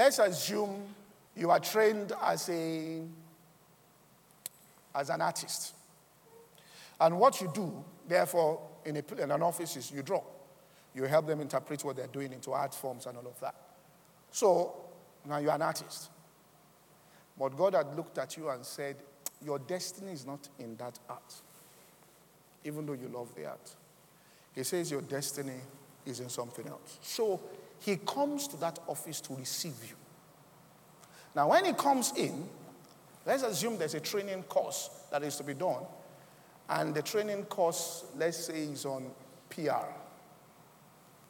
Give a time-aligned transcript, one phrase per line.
[0.00, 0.82] let's assume
[1.36, 3.02] you are trained as a
[4.94, 5.74] as an artist.
[6.98, 10.22] And what you do, therefore, in, a, in an office is you draw.
[10.94, 13.54] You help them interpret what they're doing into art forms and all of that.
[14.32, 14.74] So
[15.28, 16.08] now you're an artist.
[17.38, 18.96] But God had looked at you and said,
[19.44, 21.34] Your destiny is not in that art,
[22.64, 23.74] even though you love the art.
[24.54, 25.60] He says, Your destiny
[26.06, 26.98] is in something else.
[27.02, 27.38] So
[27.80, 29.96] he comes to that office to receive you.
[31.34, 32.48] Now, when he comes in,
[33.26, 35.82] let's assume there's a training course that is to be done.
[36.68, 39.10] And the training course, let's say, is on
[39.48, 39.86] PR.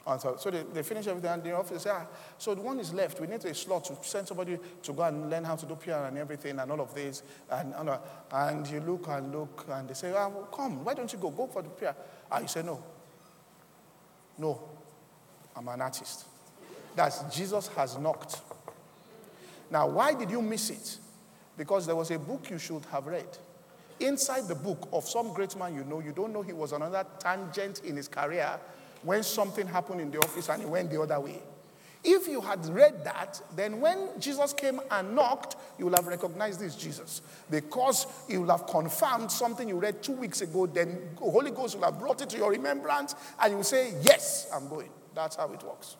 [0.06, 2.06] And so, so they, they finish everything and the office say, ah,
[2.36, 3.20] so the one is left.
[3.20, 6.06] We need a slot to send somebody to go and learn how to do PR
[6.08, 7.22] and everything and all of this.
[7.50, 7.90] And, and,
[8.32, 11.30] and you look and look and they say, ah, well, come, why don't you go?
[11.30, 11.90] Go for the PR.
[12.30, 12.82] Ah, you say, no.
[14.38, 14.60] No,
[15.54, 16.24] I'm an artist.
[16.96, 18.40] That's Jesus has knocked.
[19.70, 20.98] Now, why did you miss it?
[21.56, 23.38] Because there was a book you should have read.
[24.00, 27.04] Inside the book of some great man you know, you don't know he was another
[27.18, 28.58] tangent in his career
[29.02, 31.40] when something happened in the office and he went the other way.
[32.02, 36.58] If you had read that, then when Jesus came and knocked, you will have recognized
[36.58, 37.20] this Jesus.
[37.50, 41.76] Because you will have confirmed something you read two weeks ago, then the Holy Ghost
[41.76, 44.88] will have brought it to your remembrance, and you will say, Yes, I'm going.
[45.14, 45.96] That's how it works.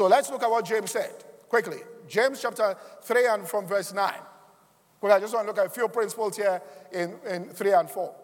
[0.00, 1.12] So let's look at what James said
[1.46, 1.76] quickly.
[2.08, 4.10] James chapter 3 and from verse 9.
[4.98, 7.90] Well, I just want to look at a few principles here in, in 3 and
[7.90, 8.14] 4.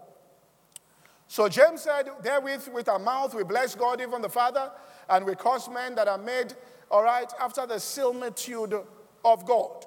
[1.28, 4.72] So James said, Therewith, with our mouth, we bless God, even the Father,
[5.10, 6.54] and we curse men that are made,
[6.90, 8.74] all right, after the similitude
[9.22, 9.84] of God.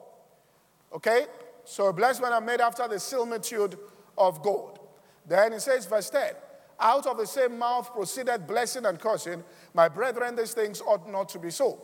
[0.94, 1.26] Okay?
[1.66, 3.80] So blessed men are made after the similitude
[4.16, 4.78] of God.
[5.26, 6.34] Then he says, verse 10,
[6.80, 9.44] out of the same mouth proceeded blessing and cursing.
[9.74, 11.82] My brethren, these things ought not to be so.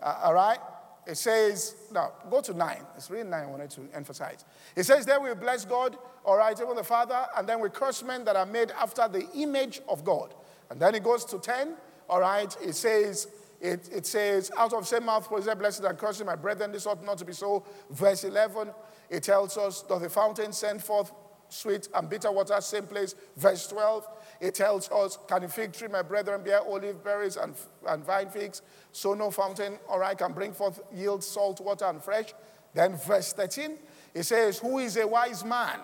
[0.00, 0.58] Uh, all right?
[1.06, 2.82] It says, now go to nine.
[2.96, 4.44] It's really nine I wanted to emphasize.
[4.74, 8.02] It says, Then we bless God, all right, even the Father, and then we curse
[8.02, 10.34] men that are made after the image of God.
[10.68, 11.74] And then it goes to 10,
[12.08, 13.28] all right, it says,
[13.60, 17.04] it, it says, out of same mouth proceed blessed and cursing, my brethren, this ought
[17.04, 17.64] not to be so.
[17.90, 18.70] Verse 11,
[19.08, 21.12] it tells us, does the fountain send forth
[21.48, 23.14] sweet and bitter water, same place.
[23.36, 24.08] Verse 12,
[24.40, 27.54] it tells us, Can a fig tree, my brethren, bear olive berries and,
[27.88, 28.62] and vine figs?
[28.92, 32.34] So no fountain, or I can bring forth yield salt water and fresh.
[32.74, 33.78] Then verse 13,
[34.14, 35.80] it says, Who is a wise man?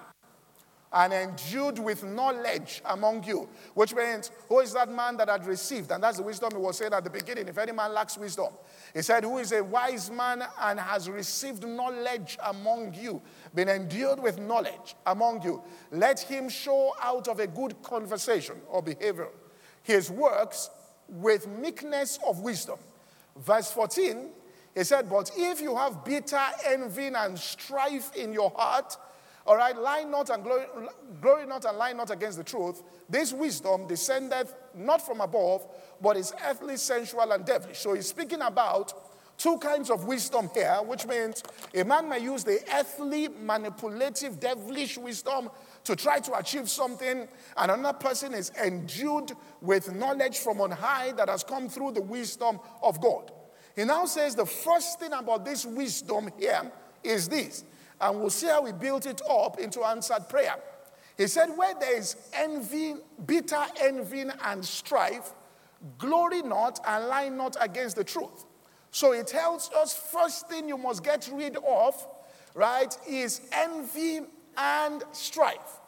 [0.93, 3.49] And endued with knowledge among you.
[3.75, 5.91] Which means, who is that man that had received?
[5.91, 7.49] And that's the wisdom he was saying at the beginning.
[7.49, 8.49] If any man lacks wisdom,
[8.93, 13.23] he said, Who is a wise man and has received knowledge among you,
[13.55, 15.63] been endued with knowledge among you?
[15.91, 19.29] Let him show out of a good conversation or behavior
[19.83, 20.71] his works
[21.09, 22.79] with meekness of wisdom.
[23.37, 24.29] Verse 14,
[24.75, 28.97] he said, But if you have bitter envy and strife in your heart,
[29.47, 30.65] all right, lie not and glory,
[31.21, 32.83] glory not and lie not against the truth.
[33.09, 35.67] This wisdom descendeth not from above,
[36.01, 37.79] but is earthly, sensual, and devilish.
[37.79, 38.93] So he's speaking about
[39.39, 41.43] two kinds of wisdom here, which means
[41.75, 45.51] a man may use the earthly, manipulative, devilish wisdom
[45.85, 51.11] to try to achieve something, and another person is endued with knowledge from on high
[51.13, 53.33] that has come through the wisdom of God.
[53.75, 56.71] He now says the first thing about this wisdom here
[57.03, 57.65] is this
[58.01, 60.57] and we'll see how we built it up into answered prayer.
[61.17, 62.95] He said, Where there is envy,
[63.27, 65.33] bitter envy, and strife,
[65.99, 68.45] glory not and lie not against the truth.
[68.91, 72.07] So it tells us first thing you must get rid of,
[72.55, 74.21] right, is envy
[74.57, 75.81] and strife.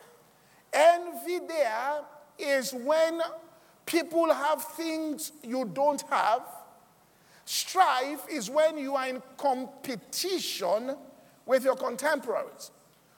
[0.73, 2.01] Envy there
[2.39, 3.21] is when
[3.87, 6.43] people have things you don't have.
[7.45, 10.97] Strife is when you are in competition
[11.47, 12.71] with your contemporaries.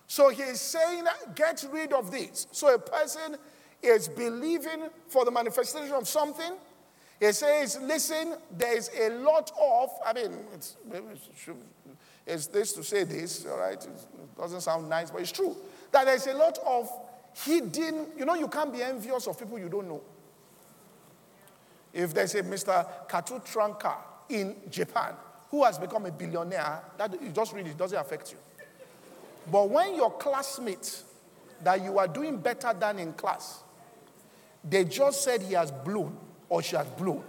[0.06, 2.46] So he's saying, get rid of this.
[2.52, 3.36] So a person
[3.82, 6.52] is believing for the manifestation of something.
[7.18, 10.76] He says, listen, there's a lot of, I mean, it's,
[12.26, 13.82] it's this to say this, all right?
[13.82, 15.56] It doesn't sound nice, but it's true.
[15.92, 16.90] That there's a lot of
[17.44, 20.02] hidden, you know, you can't be envious of people you don't know.
[21.92, 22.86] If there's a Mr.
[23.08, 23.94] Kato Tranka
[24.28, 25.14] in Japan,
[25.50, 28.38] who has become a billionaire, that you just read it, doesn't affect you.
[29.50, 31.04] But when your classmates
[31.62, 33.62] that you are doing better than in class,
[34.68, 36.16] they just said he has blown
[36.48, 37.22] or she has blown.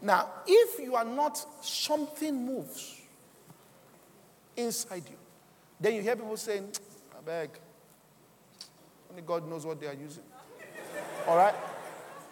[0.00, 3.00] Now, if you are not, something moves
[4.56, 5.16] inside you.
[5.80, 6.70] Then you hear people saying,
[7.16, 7.50] I beg.
[9.10, 10.22] Only God knows what they are using.
[11.26, 11.54] All right?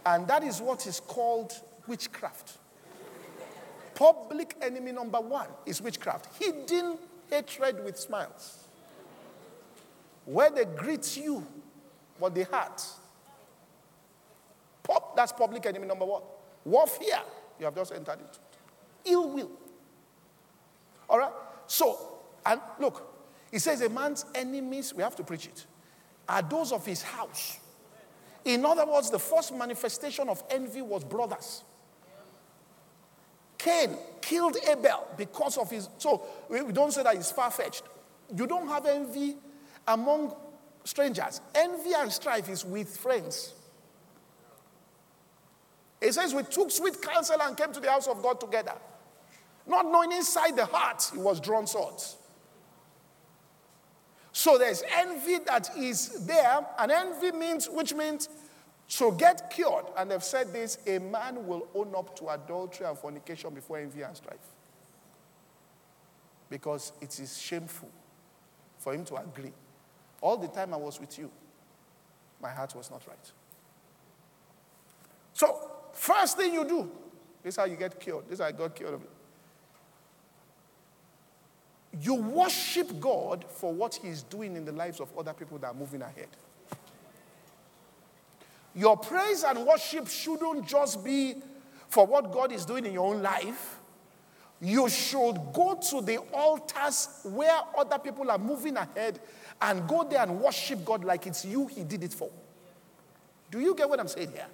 [0.06, 1.52] And that is what is called
[1.86, 2.58] witchcraft.
[3.94, 6.42] Public enemy number one is witchcraft.
[6.42, 6.98] Hidden
[7.30, 8.68] hatred with smiles.
[10.24, 11.46] Where they greet you,
[12.20, 12.82] but they hurt.
[14.82, 16.22] Pop, that's public enemy number one.
[16.64, 17.22] Warfare,
[17.58, 18.38] you have just entered into.
[19.04, 19.50] Ill will.
[21.08, 21.32] All right?
[21.66, 21.98] So,
[22.44, 23.14] and look,
[23.50, 25.66] he says a man's enemies, we have to preach it,
[26.28, 27.58] are those of his house.
[28.44, 31.62] In other words, the first manifestation of envy was brothers.
[33.64, 35.88] Cain killed Abel because of his.
[35.96, 37.84] So we don't say that it's far fetched.
[38.36, 39.36] You don't have envy
[39.88, 40.36] among
[40.84, 41.40] strangers.
[41.54, 43.54] Envy and strife is with friends.
[45.98, 48.74] It says, We took sweet counsel and came to the house of God together.
[49.66, 52.18] Not knowing inside the heart it was drawn swords.
[54.32, 58.28] So there's envy that is there, and envy means, which means
[58.98, 59.86] to get cured.
[59.96, 64.02] And they've said this a man will own up to adultery and fornication before envy
[64.02, 64.36] and strife.
[66.48, 67.88] Because it is shameful
[68.78, 69.52] for him to agree.
[70.20, 71.30] All the time I was with you,
[72.40, 73.32] my heart was not right.
[75.32, 76.90] So, first thing you do,
[77.42, 78.24] this is how you get cured.
[78.26, 79.10] This is how I got cured of it.
[82.00, 85.74] You worship God for what He's doing in the lives of other people that are
[85.74, 86.28] moving ahead.
[88.74, 91.36] Your praise and worship shouldn't just be
[91.88, 93.78] for what God is doing in your own life.
[94.60, 99.20] You should go to the altars where other people are moving ahead
[99.60, 102.30] and go there and worship God like it's you He did it for.
[103.50, 104.46] Do you get what I'm saying here?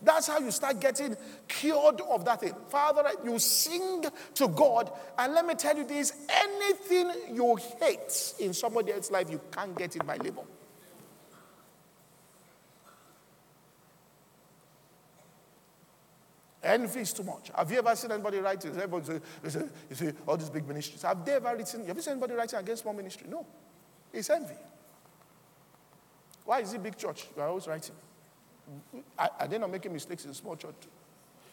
[0.00, 1.16] That's how you start getting
[1.48, 2.54] cured of that thing.
[2.68, 4.04] Father, you sing
[4.34, 9.30] to God, and let me tell you this anything you hate in somebody else's life,
[9.30, 10.42] you can't get in my labor.
[16.68, 17.50] Envy is too much.
[17.56, 18.72] Have you ever seen anybody writing?
[18.72, 21.00] Everybody say, say, you see, all these big ministries.
[21.02, 21.86] Have they ever written?
[21.86, 23.26] Have you seen anybody writing against small ministry?
[23.30, 23.46] No.
[24.12, 24.54] It's envy.
[26.44, 27.26] Why is it big church?
[27.34, 27.94] You are always writing.
[29.18, 30.74] Are they not making mistakes in small church?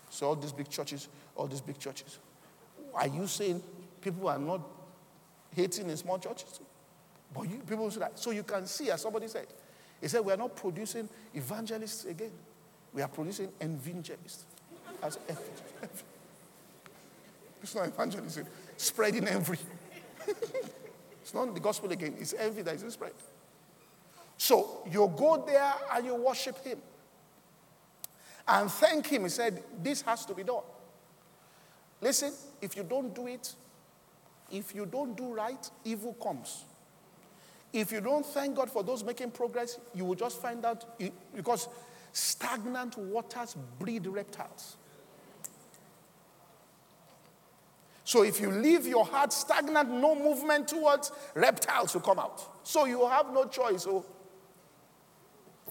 [0.09, 2.19] So all these big churches, all these big churches.
[2.93, 3.63] Are you saying
[4.01, 4.61] people are not
[5.55, 6.59] hating in small churches?
[7.33, 8.19] But you, people say that.
[8.19, 9.47] So you can see, as somebody said,
[10.01, 12.31] he said, we are not producing evangelists again.
[12.93, 14.45] We are producing evangelists.
[15.05, 15.19] As
[17.61, 18.47] it's not evangelism,
[18.77, 19.59] spreading envy.
[21.21, 23.13] it's not the gospel again, it's envy that is spread.
[24.37, 26.79] So you go there and you worship him
[28.47, 29.23] and thank him.
[29.23, 30.63] He said, This has to be done.
[32.01, 33.53] Listen, if you don't do it,
[34.51, 36.65] if you don't do right, evil comes.
[37.71, 40.99] If you don't thank God for those making progress, you will just find out
[41.35, 41.67] because
[42.13, 44.77] stagnant waters breed reptiles.
[48.05, 52.65] So if you leave your heart stagnant, no movement towards, reptiles will come out.
[52.65, 53.83] So you have no choice.
[53.83, 54.05] So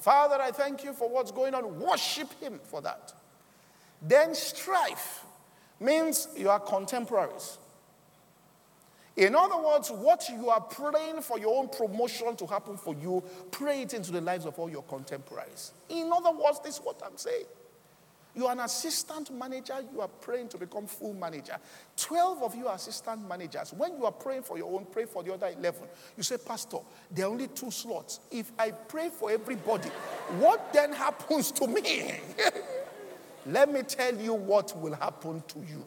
[0.00, 1.80] Father, I thank you for what's going on.
[1.80, 3.12] Worship Him for that.
[4.02, 5.24] Then strife
[5.80, 7.58] means you are contemporaries.
[9.16, 13.22] In other words, what you are praying for your own promotion to happen for you,
[13.52, 15.72] pray it into the lives of all your contemporaries.
[15.88, 17.44] In other words, this is what I'm saying.
[18.34, 21.56] You are an assistant manager, you are praying to become full manager.
[21.96, 23.72] 12 of you are assistant managers.
[23.72, 25.82] When you are praying for your own, pray for the other 11.
[26.16, 26.78] You say, Pastor,
[27.12, 28.20] there are only two slots.
[28.32, 29.88] If I pray for everybody,
[30.38, 32.12] what then happens to me?
[33.46, 35.84] Let me tell you what will happen to you.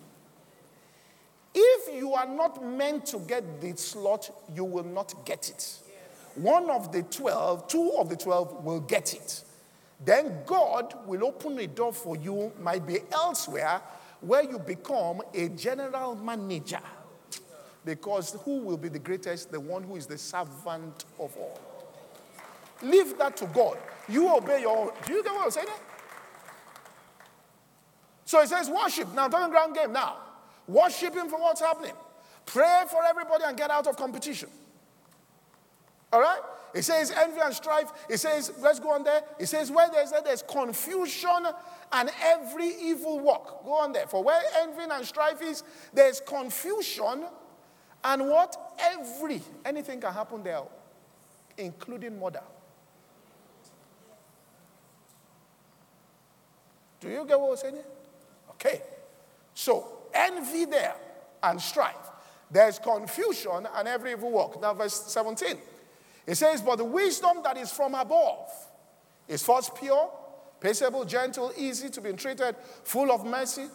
[1.53, 5.79] If you are not meant to get the slot, you will not get it.
[6.35, 9.43] One of the 12, two of the 12 will get it
[10.03, 13.81] then God will open a door for you, might be elsewhere,
[14.21, 16.79] where you become a general manager.
[17.83, 19.51] Because who will be the greatest?
[19.51, 21.59] The one who is the servant of all.
[22.81, 23.77] Leave that to God.
[24.09, 24.91] You obey your own.
[25.05, 25.67] Do you get what I'm saying?
[28.25, 29.13] So it says worship.
[29.15, 30.17] Now, talking ground game now.
[30.67, 31.93] Worship Him for what's happening.
[32.45, 34.49] Pray for everybody and get out of competition.
[36.11, 36.41] All right?
[36.73, 37.91] It says envy and strife.
[38.09, 39.21] It says, let's go on there.
[39.39, 41.47] It says, where there's, there's confusion
[41.91, 43.63] and every evil work.
[43.63, 44.07] Go on there.
[44.07, 47.25] For where envy and strife is, there's confusion
[48.03, 48.75] and what?
[48.79, 49.41] Every.
[49.65, 50.61] Anything can happen there,
[51.57, 52.43] including murder.
[56.99, 57.83] Do you get what I'm saying?
[58.51, 58.81] Okay.
[59.53, 60.95] So, envy there
[61.43, 61.95] and strife.
[62.49, 64.61] There's confusion and every evil work.
[64.61, 65.57] Now, verse 17.
[66.27, 68.51] It says, But the wisdom that is from above
[69.27, 70.11] is first pure,
[70.59, 73.67] peaceable, gentle, easy to be entreated, full of mercy,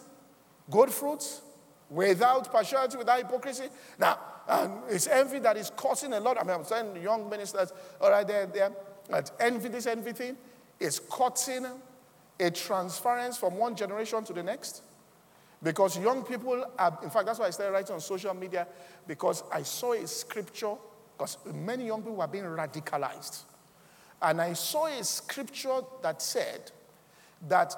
[0.70, 1.40] good fruits,
[1.88, 3.64] without partiality, without hypocrisy.
[3.98, 4.18] Now,
[4.48, 6.38] and it's envy that is causing a lot.
[6.38, 8.72] I mean, I'm saying young ministers, all right, there, there,
[9.08, 10.36] that envy, this envy thing
[10.78, 11.66] is causing
[12.40, 14.82] a transference from one generation to the next.
[15.62, 18.66] Because young people are, in fact, that's why I started writing on social media,
[19.06, 20.74] because I saw a scripture,
[21.16, 23.42] because many young people were being radicalized.
[24.20, 26.70] And I saw a scripture that said
[27.48, 27.74] that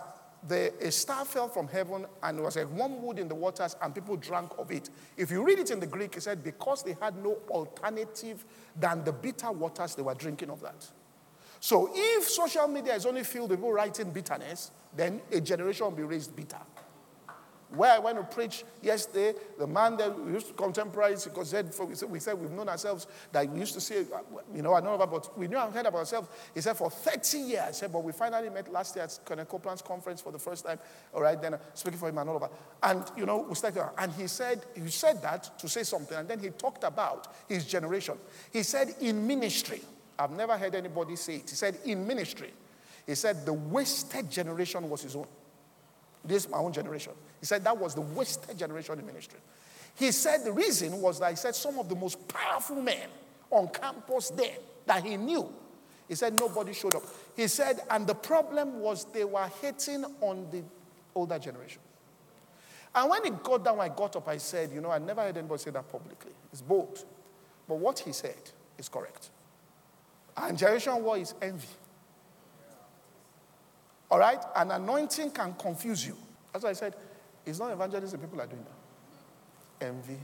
[0.46, 4.16] the, a star fell from heaven and was a wormwood in the waters and people
[4.16, 4.90] drank of it.
[5.16, 8.44] If you read it in the Greek, it said because they had no alternative
[8.78, 10.86] than the bitter waters, they were drinking of that.
[11.60, 15.92] So if social media is only filled with people writing bitterness, then a generation will
[15.92, 16.58] be raised bitter.
[17.76, 21.54] Where I went to preach yesterday, the man that we used to contemporaries, because
[22.08, 24.04] we said we've known ourselves that we used to say,
[24.54, 26.28] you know, I know about, but we knew I heard about ourselves.
[26.54, 29.48] He said for 30 years, I said, but we finally met last year at Kenneth
[29.48, 30.78] Copeland's conference for the first time.
[31.12, 32.52] All right, then speaking for him and all of that.
[32.82, 36.28] And, you know, we started, and he said, he said that to say something, and
[36.28, 38.14] then he talked about his generation.
[38.52, 39.80] He said, in ministry,
[40.18, 41.50] I've never heard anybody say it.
[41.50, 42.52] He said, in ministry,
[43.06, 45.26] he said the wasted generation was his own.
[46.24, 47.12] This is my own generation.
[47.44, 49.38] He said that was the wasted generation in ministry.
[49.96, 53.06] He said the reason was that he said some of the most powerful men
[53.50, 55.52] on campus then that he knew,
[56.08, 57.02] he said nobody showed up.
[57.36, 60.62] He said, and the problem was they were hating on the
[61.14, 61.82] older generation.
[62.94, 65.36] And when it got down, I got up, I said, you know, I never heard
[65.36, 66.32] anybody say that publicly.
[66.50, 67.04] It's bold.
[67.68, 68.40] But what he said
[68.78, 69.28] is correct.
[70.34, 71.68] And generation war is envy.
[74.10, 74.42] All right?
[74.56, 76.16] An anointing can confuse you.
[76.58, 76.94] Why I said,
[77.46, 79.86] it's not evangelism people are doing that.
[79.86, 80.18] Envy.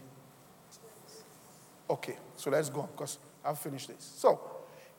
[1.89, 4.15] Okay, so let's go on because I've finished this.
[4.17, 4.41] So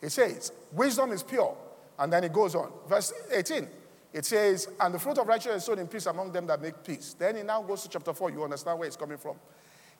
[0.02, 1.56] he says, wisdom is pure.
[1.98, 2.72] And then it goes on.
[2.88, 3.68] Verse 18.
[4.14, 6.84] It says, and the fruit of righteousness is sown in peace among them that make
[6.84, 7.16] peace.
[7.18, 8.32] Then he now goes to chapter 4.
[8.32, 9.36] You understand where it's coming from.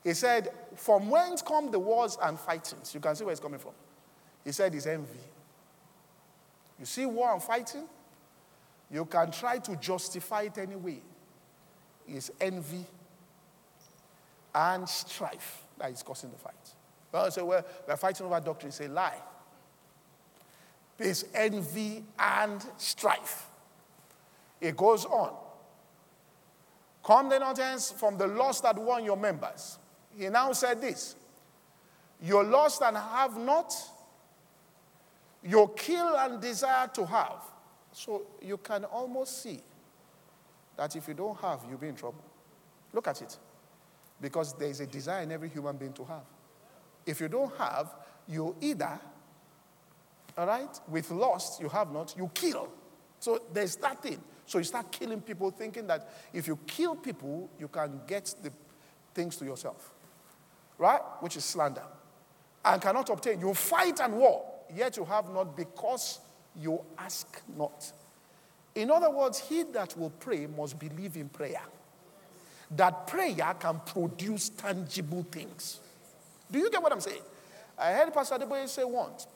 [0.04, 2.92] He said, From whence come the wars and fightings?
[2.92, 3.72] You can see where it's coming from.
[4.44, 5.18] He said, It's envy.
[6.78, 7.84] You see war and fighting?
[8.90, 11.00] You can try to justify it anyway.
[12.06, 12.84] It's envy
[14.54, 16.54] and strife that is causing the fight.
[17.10, 18.72] Well, say, well, we're fighting over doctrine.
[18.72, 19.18] Say, lie.
[20.98, 23.46] It's envy and strife.
[24.60, 25.34] It goes on.
[27.04, 27.58] Come then not
[27.98, 29.78] from the lost that won your members.
[30.16, 31.16] He now said this
[32.20, 33.74] You're lost and have not,
[35.42, 37.42] you kill and desire to have.
[37.92, 39.60] So you can almost see
[40.76, 42.24] that if you don't have, you'll be in trouble.
[42.92, 43.36] Look at it.
[44.20, 46.24] Because there is a desire in every human being to have.
[47.04, 47.94] If you don't have,
[48.28, 49.00] you either,
[50.38, 52.68] all right, with lust, you have not, you kill.
[53.18, 54.22] So there's that thing.
[54.46, 58.52] So you start killing people thinking that if you kill people, you can get the
[59.14, 59.92] things to yourself.
[60.78, 61.00] Right?
[61.20, 61.84] Which is slander.
[62.64, 63.40] And cannot obtain.
[63.40, 66.20] You fight and war, yet you have not because
[66.60, 67.92] you ask not.
[68.74, 71.62] In other words, he that will pray must believe in prayer.
[72.70, 75.80] That prayer can produce tangible things.
[76.50, 77.22] Do you get what I'm saying?
[77.78, 79.26] I heard Pastor Adeboye say once.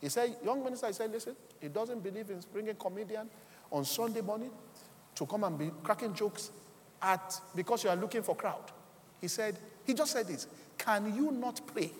[0.00, 3.28] He said, young minister, he said, listen, he doesn't believe in bringing comedian
[3.70, 4.50] on Sunday morning
[5.14, 6.50] to come and be cracking jokes
[7.00, 8.70] at because you are looking for crowd.
[9.20, 10.46] He said, he just said this,
[10.78, 11.90] can you not pray?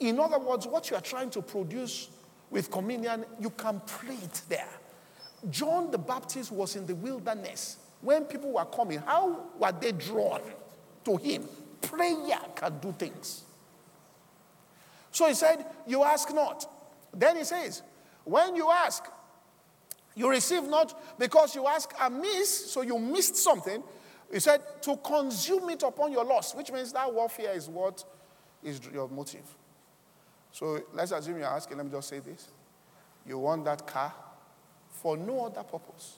[0.00, 2.08] In other words, what you are trying to produce
[2.50, 4.68] with communion, you can pray it there.
[5.54, 7.76] John the Baptist was in the wilderness.
[8.00, 10.40] When people were coming, how were they drawn
[11.04, 11.44] to him?
[11.80, 13.44] Prayer can do things.
[15.12, 16.68] So he said, You ask not.
[17.12, 17.82] Then he says,
[18.24, 19.04] When you ask,
[20.16, 23.80] you receive not because you ask amiss, so you missed something.
[24.32, 28.02] He said, To consume it upon your loss, which means that warfare is what
[28.60, 29.46] is your motive.
[30.50, 32.48] So let's assume you're asking, let me just say this.
[33.24, 34.12] You want that car
[35.04, 36.16] for no other purpose.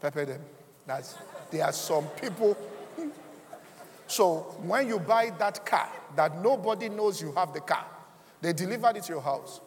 [0.00, 0.40] Pepper them.
[0.84, 1.14] That's,
[1.48, 2.56] there are some people.
[4.08, 7.86] so when you buy that car, that nobody knows you have the car,
[8.40, 9.60] they delivered it to your house.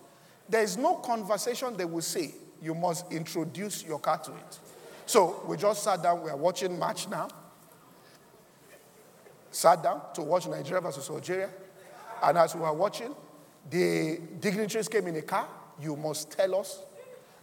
[0.49, 2.33] There is no conversation they will say.
[2.61, 4.59] You must introduce your car to it.
[5.05, 6.21] So we just sat down.
[6.21, 7.29] We are watching match now.
[9.51, 11.49] Sat down to watch Nigeria versus Algeria.
[12.21, 13.15] And as we were watching,
[13.69, 15.47] the dignitaries came in a car.
[15.81, 16.83] You must tell us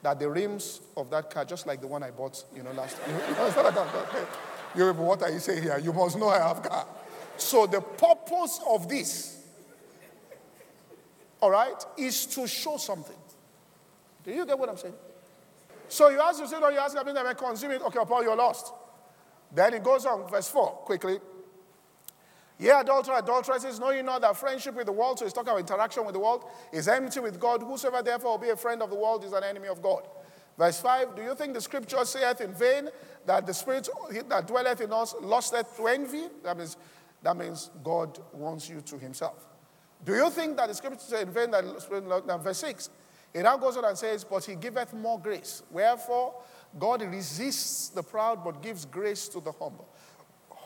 [0.03, 2.97] that the rims of that car, just like the one I bought, you know, last
[4.77, 5.79] you, what are you saying here?
[5.79, 6.87] You must know I have car.
[7.37, 9.43] So the purpose of this,
[11.41, 13.17] all right, is to show something.
[14.25, 14.95] Do you get what I'm saying?
[15.89, 18.73] So you ask yourself, you ask, I mean, I consume it, okay, upon you're lost.
[19.55, 21.19] Then it goes on, verse 4, quickly.
[22.59, 25.61] Yeah, adulterer, adulteresses, know you not that friendship with the world, so he's talking about
[25.61, 27.63] interaction with the world, is enmity with God.
[27.63, 30.09] Whosoever therefore will be a friend of the world is an enemy of God.
[30.59, 32.89] Verse 5 Do you think the scripture saith in vain
[33.27, 33.89] that the spirit
[34.29, 36.25] that dwelleth in us lusteth to envy?
[36.43, 36.77] That means,
[37.23, 39.47] that means God wants you to himself.
[40.05, 42.05] Do you think that the scripture saith in vain that spirit,
[42.43, 42.91] verse 6?
[43.35, 45.63] It now goes on and says, But he giveth more grace.
[45.71, 46.35] Wherefore,
[46.77, 49.89] God resists the proud, but gives grace to the humble.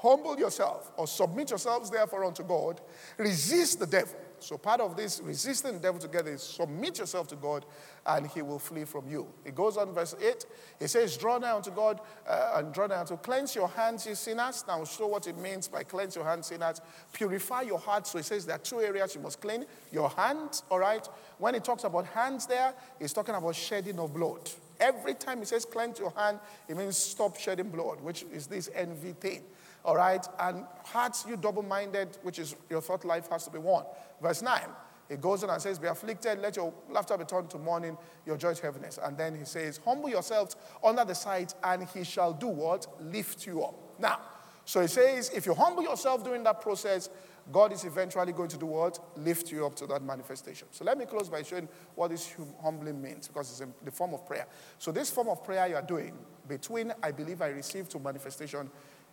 [0.02, 2.80] Humble yourself or submit yourselves therefore unto God.
[3.18, 4.16] Resist the devil.
[4.40, 7.64] So, part of this resisting the devil together is submit yourself to God
[8.04, 9.28] and he will flee from you.
[9.44, 10.44] It goes on, verse 8.
[10.80, 14.16] It says, Draw nigh unto God uh, and draw nigh unto cleanse your hands, you
[14.16, 14.64] sinners.
[14.66, 16.80] Now, show what it means by cleanse your hands, sinners.
[17.12, 18.08] Purify your heart.
[18.08, 21.08] So, it says there are two areas you must clean your hands, all right?
[21.38, 24.50] When it talks about hands there, it's talking about shedding of blood.
[24.82, 28.68] Every time he says cleanse your hand, it means stop shedding blood, which is this
[28.74, 29.44] envy thing.
[29.84, 30.26] All right?
[30.40, 33.84] And hearts, you double minded, which is your thought life has to be one.
[34.20, 34.60] Verse 9,
[35.08, 37.96] he goes on and says, Be afflicted, let your laughter be turned to mourning,
[38.26, 38.98] your joy to heaviness.
[39.00, 42.86] And then he says, Humble yourselves under the sight, and he shall do what?
[43.00, 43.74] Lift you up.
[44.00, 44.18] Now,
[44.64, 47.08] so he says, if you humble yourself during that process,
[47.50, 48.98] God is eventually going to do what?
[49.16, 50.68] Lift you up to that manifestation.
[50.70, 54.14] So let me close by showing what this humbling means because it's in the form
[54.14, 54.46] of prayer.
[54.78, 58.70] So, this form of prayer you are doing between I believe I receive to manifestation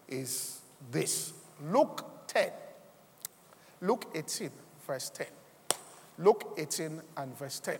[0.07, 0.61] is
[0.91, 1.33] this
[1.71, 2.51] Luke 10,
[3.81, 4.51] Luke 18,
[4.85, 5.27] verse 10.
[6.19, 7.77] Luke 18 and verse 10.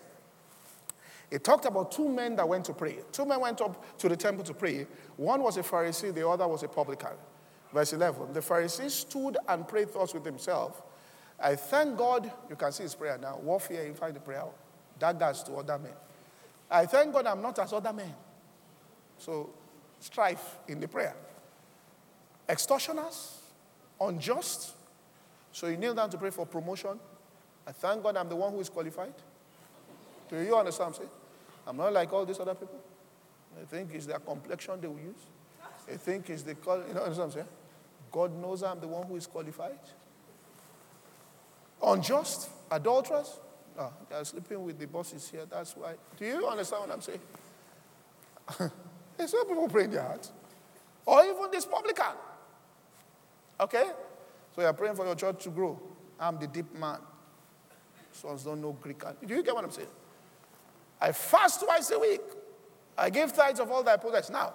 [1.31, 2.97] It talked about two men that went to pray.
[3.11, 4.87] Two men went up to the temple to pray.
[5.17, 7.15] One was a Pharisee, the other was a publican.
[7.73, 10.81] Verse 11 The Pharisee stood and prayed thus with himself
[11.41, 13.39] I thank God, you can see his prayer now.
[13.41, 14.43] Warfare, you find the prayer.
[14.99, 15.93] Daggers to other men.
[16.69, 18.13] I thank God I'm not as other men.
[19.17, 19.49] So,
[19.99, 21.15] strife in the prayer.
[22.47, 23.41] Extortioners,
[24.01, 24.75] unjust.
[25.51, 26.99] So, you kneel down to pray for promotion.
[27.65, 29.13] I thank God I'm the one who is qualified.
[30.29, 31.09] Do you understand what I'm saying?
[31.67, 32.79] I'm not like all these other people.
[33.59, 35.25] I think it's their complexion they will use.
[35.91, 36.83] I think it's the color.
[36.87, 37.45] You know what I'm saying?
[38.11, 39.79] God knows I'm the one who is qualified.
[41.81, 43.39] Unjust, adulterers.
[43.77, 45.45] Ah, oh, they're sleeping with the bosses here.
[45.49, 45.93] That's why.
[46.17, 47.19] Do you understand what I'm saying?
[49.17, 50.29] There's some people praying their heart.
[51.05, 52.15] Or even this publican.
[53.59, 53.85] Okay?
[54.55, 55.79] So you're praying for your church to grow.
[56.19, 56.99] I'm the deep man.
[58.11, 59.01] Sons don't know Greek.
[59.25, 59.87] Do you get what I'm saying?
[60.99, 62.21] I fast twice a week.
[62.97, 64.29] I give tithes of all I possess.
[64.29, 64.53] Now,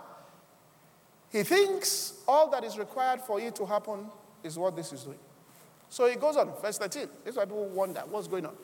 [1.34, 4.06] he thinks all that is required for it to happen
[4.44, 5.18] is what this is doing.
[5.88, 7.08] So he goes on, verse 13.
[7.24, 8.54] This is why people wonder what's going on.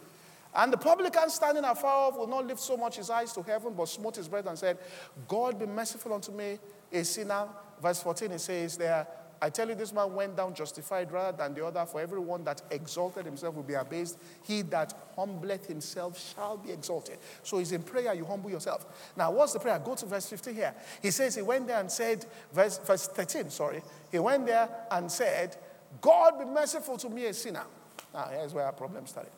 [0.55, 3.75] And the publican standing afar off will not lift so much his eyes to heaven,
[3.77, 4.79] but smote his breast and said,
[5.27, 6.61] God be merciful unto me,
[6.93, 7.49] a sinner.
[7.83, 9.05] Verse 14, it says there,
[9.43, 12.61] I tell you, this man went down justified rather than the other, for everyone that
[12.71, 14.19] exalted himself will be abased.
[14.43, 17.19] He that humbleth himself shall be exalted.
[17.43, 19.13] So he's in prayer, you humble yourself.
[19.17, 19.79] Now, what's the prayer?
[19.79, 20.75] Go to verse 15 here.
[21.01, 23.83] He says he went there and said, verse, verse 13, sorry.
[24.13, 25.57] He went there and said,
[26.03, 27.65] God be merciful to me, a sinner.
[28.13, 29.33] Now, here's where our problem started.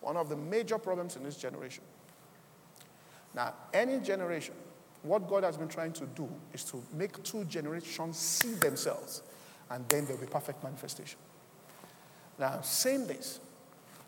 [0.00, 1.84] One of the major problems in this generation.
[3.32, 4.54] Now, any generation
[5.04, 9.22] what God has been trying to do is to make two generations see themselves,
[9.70, 11.18] and then there'll be perfect manifestation.
[12.38, 13.40] Now, same this.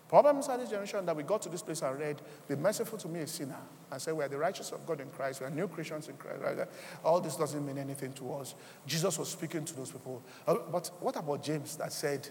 [0.09, 3.09] Problem inside this generation that we got to this place and read, Be merciful to
[3.09, 3.59] me, a sinner,
[3.91, 6.17] and say, We are the righteous of God in Christ, we are new Christians in
[6.17, 6.43] Christ.
[6.43, 6.69] Right?
[7.05, 8.55] All this doesn't mean anything to us.
[8.87, 10.23] Jesus was speaking to those people.
[10.47, 12.29] Uh, but what about James that said,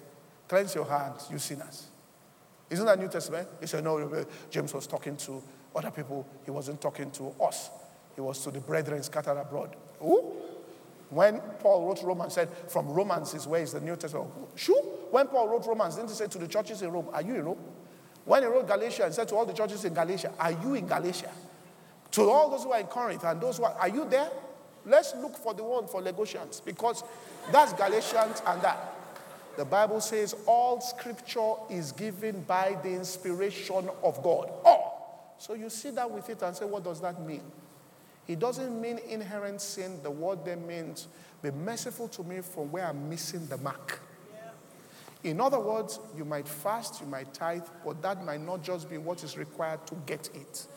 [0.47, 1.88] Cleanse your hands, you sinners?
[2.69, 3.47] Isn't that New Testament?
[3.60, 5.43] He said, No, James was talking to
[5.75, 7.69] other people, he wasn't talking to us.
[8.15, 9.75] He was to the brethren scattered abroad.
[9.99, 10.34] Who?
[11.10, 14.30] When Paul wrote Romans, said, from Romans is where is the New Testament.
[14.56, 14.82] Sure.
[15.12, 17.45] When Paul wrote Romans, didn't he say to the churches in Rome, Are you in
[17.45, 17.60] Rome?
[18.25, 20.88] When he wrote Galatia, he said to all the churches in Galatia, Are you in
[20.88, 21.30] Galatia?
[22.12, 24.30] To all those who are in Corinth and those who are, are you there?
[24.86, 27.04] Let's look for the one for Lagosians because
[27.51, 28.93] that's Galatians and that.
[29.58, 34.51] The Bible says all scripture is given by the inspiration of God.
[34.65, 34.91] Oh!
[35.38, 37.43] So you sit down with it and say, What does that mean?
[38.27, 39.99] It doesn't mean inherent sin.
[40.01, 41.07] The word there means
[41.41, 43.99] be merciful to me from where I'm missing the mark.
[45.23, 48.97] In other words, you might fast, you might tithe, but that might not just be
[48.99, 50.67] what is required to get it.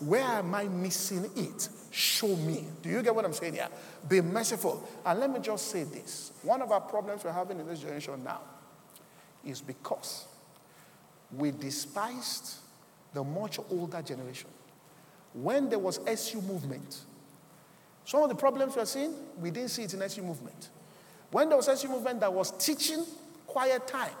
[0.00, 1.68] Where am I missing it?
[1.92, 2.66] Show me.
[2.82, 3.68] Do you get what I'm saying here?
[4.08, 4.88] Be merciful.
[5.06, 8.24] And let me just say this one of our problems we're having in this generation
[8.24, 8.40] now
[9.44, 10.26] is because
[11.36, 12.56] we despised
[13.14, 14.50] the much older generation
[15.34, 17.00] when there was SU movement,
[18.04, 20.70] some of the problems we're seeing, we didn't see it in SU movement.
[21.30, 23.04] When there was SU movement that was teaching
[23.46, 24.12] quiet time,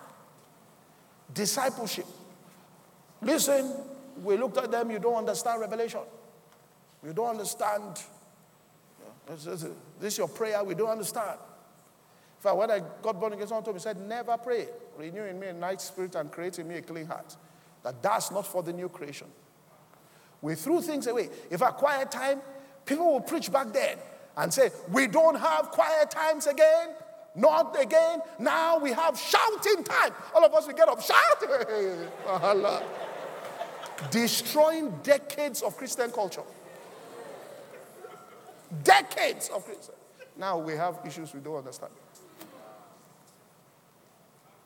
[1.34, 2.06] discipleship.
[3.20, 3.72] Listen,
[4.22, 6.00] we looked at them, you don't understand revelation.
[7.04, 8.00] You don't understand.
[9.26, 9.66] This
[10.02, 11.38] is your prayer, we don't understand.
[11.38, 14.66] In fact, when I got born again, someone told me, said, never pray.
[14.98, 17.36] Renew in me a night spirit and create in me a clean heart.
[17.82, 19.28] That that's not for the new creation.
[20.42, 21.30] We threw things away.
[21.50, 22.42] If a quiet time,
[22.84, 23.96] people will preach back then
[24.36, 26.90] and say, We don't have quiet times again.
[27.34, 28.20] Not again.
[28.38, 30.12] Now we have shouting time.
[30.34, 32.08] All of us we get up shouting.
[34.10, 36.42] Destroying decades of Christian culture.
[38.82, 39.94] Decades of Christian.
[40.36, 41.92] Now we have issues we don't understand.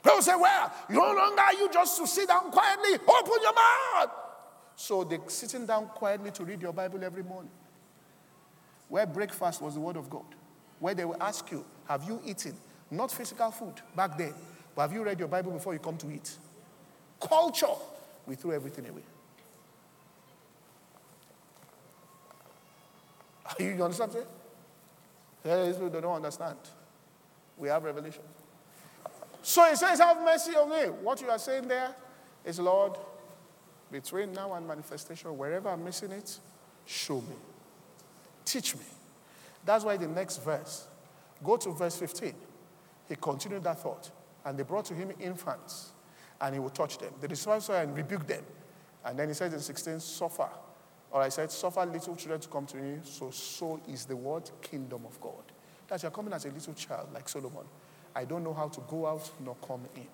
[0.03, 4.11] People say, Well, no longer you just to sit down quietly, open your mouth.
[4.77, 7.51] So they're sitting down quietly to read your Bible every morning.
[8.89, 10.27] Where breakfast was the word of God.
[10.79, 12.55] Where they will ask you, Have you eaten?
[12.91, 14.35] Not physical food back then,
[14.75, 16.37] but have you read your Bible before you come to eat?
[17.21, 17.67] Culture.
[18.27, 19.03] We threw everything away.
[23.59, 24.13] Are you understand?
[25.43, 26.59] There is people don't understand.
[27.57, 28.23] We have revelation.
[29.43, 30.91] So he says, Have mercy on me.
[31.03, 31.95] What you are saying there
[32.45, 32.99] is, Lord,
[33.91, 36.39] between now and manifestation, wherever I'm missing it,
[36.85, 37.37] show me.
[38.45, 38.83] Teach me.
[39.65, 40.87] That's why the next verse,
[41.43, 42.33] go to verse 15.
[43.09, 44.11] He continued that thought.
[44.45, 45.93] And they brought to him infants,
[46.41, 47.13] and he would touch them.
[47.21, 48.45] The disciples saw and rebuked them.
[49.05, 50.49] And then he said in 16, Suffer.
[51.11, 52.99] Or I said, Suffer little children to come to me.
[53.05, 55.43] So, so is the word kingdom of God.
[55.89, 57.65] That you're coming as a little child like Solomon.
[58.15, 60.07] I don't know how to go out nor come in.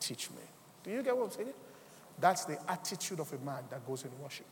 [0.00, 0.42] Teach me.
[0.82, 1.52] Do you get what I'm saying?
[2.20, 4.46] That's the attitude of a man that goes in worship.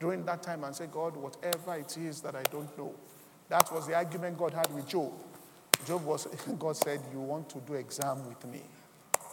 [0.00, 2.94] During that time, and say, God, whatever it is that I don't know.
[3.48, 5.12] That was the argument God had with Job.
[5.86, 6.26] Job was,
[6.58, 8.62] God said, You want to do exam with me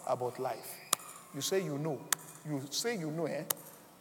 [0.07, 0.75] about life.
[1.33, 1.99] You say you know.
[2.47, 3.43] You say you know, eh?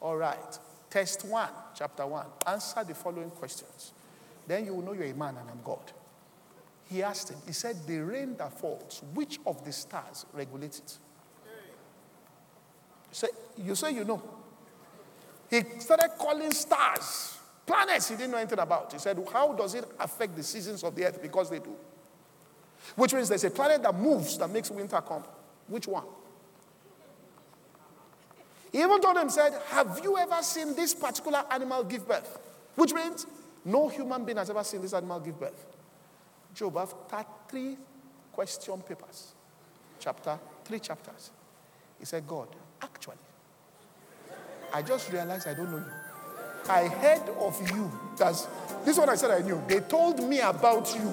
[0.00, 0.58] All right.
[0.88, 2.26] Test one, chapter one.
[2.46, 3.92] Answer the following questions.
[4.46, 5.92] Then you will know you're a man and I'm God.
[6.88, 10.98] He asked him, He said, The rain that falls, which of the stars regulates it?
[13.12, 14.22] Say, you say you know.
[15.48, 18.92] He started calling stars, planets he didn't know anything about.
[18.92, 21.20] He said, How does it affect the seasons of the earth?
[21.20, 21.74] Because they do.
[22.96, 25.24] Which means there's a planet that moves that makes winter come.
[25.66, 26.04] Which one?
[28.72, 32.38] He even told him, said, Have you ever seen this particular animal give birth?
[32.76, 33.26] Which means
[33.64, 35.66] no human being has ever seen this animal give birth.
[36.54, 37.76] Job, after three
[38.32, 39.34] question papers,
[39.98, 41.30] chapter, three chapters,
[41.98, 42.48] he said, God,
[42.82, 43.16] actually,
[44.72, 45.84] I just realized I don't know you.
[46.68, 47.90] I heard of you.
[48.16, 48.46] That's
[48.84, 49.62] this one I said I knew.
[49.66, 51.12] They told me about you.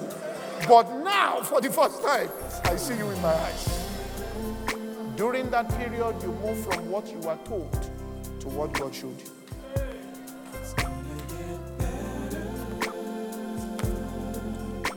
[0.68, 2.28] But now, for the first time,
[2.64, 3.86] I see you in my eyes.
[5.16, 7.72] During that period, you move from what you were told
[8.40, 9.30] to what God showed you.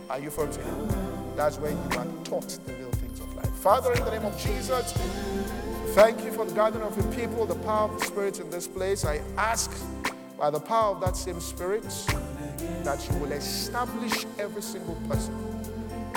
[0.10, 0.64] Are you from here?
[1.38, 3.50] That's where you are taught the real things of life.
[3.50, 4.94] Father, in the name of Jesus,
[5.94, 8.68] thank you for the gathering of your people, the power of the Spirit in this
[8.68, 9.04] place.
[9.04, 9.72] I ask
[10.38, 11.84] by the power of that same Spirit
[12.84, 15.36] that you will establish every single person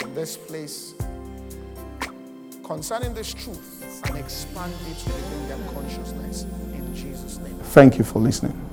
[0.02, 0.94] in this place
[2.62, 7.54] concerning this truth and expand it within their consciousness in Jesus' name.
[7.64, 8.63] Thank you for listening.